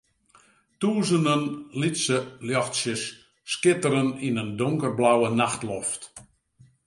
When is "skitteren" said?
3.53-4.09